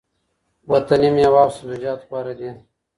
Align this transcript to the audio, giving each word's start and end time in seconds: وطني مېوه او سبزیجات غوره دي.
وطني 0.71 1.09
مېوه 1.15 1.39
او 1.45 1.49
سبزیجات 1.57 2.01
غوره 2.09 2.33
دي. 2.39 2.49